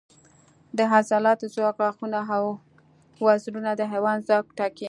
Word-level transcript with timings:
د 0.77 0.79
عضلاتو 0.93 1.51
ځواک، 1.55 1.75
غاښونه 1.79 2.19
او 2.35 2.43
وزرونه 3.25 3.71
د 3.75 3.81
حیوان 3.91 4.17
ځواک 4.27 4.45
ټاکي. 4.57 4.79